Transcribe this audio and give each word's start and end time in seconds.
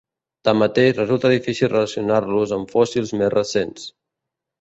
Tanmateix, 0.47 0.93
resulta 0.99 1.29
difícil 1.33 1.69
relacionar-los 1.73 2.55
amb 2.57 2.73
fòssils 2.77 3.13
més 3.21 3.31
recents. 3.35 3.85